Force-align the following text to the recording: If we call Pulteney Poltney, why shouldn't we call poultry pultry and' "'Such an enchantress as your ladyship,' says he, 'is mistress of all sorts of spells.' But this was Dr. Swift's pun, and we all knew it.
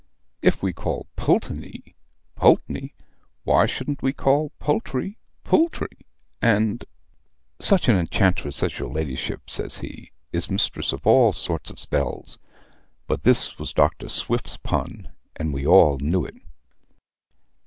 If 0.41 0.63
we 0.63 0.73
call 0.73 1.05
Pulteney 1.15 1.95
Poltney, 2.35 2.95
why 3.43 3.67
shouldn't 3.67 4.01
we 4.01 4.13
call 4.13 4.51
poultry 4.57 5.19
pultry 5.43 6.07
and' 6.41 6.83
"'Such 7.61 7.87
an 7.87 7.97
enchantress 7.97 8.63
as 8.63 8.79
your 8.79 8.89
ladyship,' 8.91 9.47
says 9.47 9.77
he, 9.77 10.11
'is 10.33 10.49
mistress 10.49 10.91
of 10.91 11.05
all 11.05 11.33
sorts 11.33 11.69
of 11.69 11.79
spells.' 11.79 12.39
But 13.05 13.21
this 13.21 13.59
was 13.59 13.73
Dr. 13.73 14.09
Swift's 14.09 14.57
pun, 14.57 15.09
and 15.35 15.53
we 15.53 15.67
all 15.67 15.99
knew 15.99 16.25
it. 16.25 16.37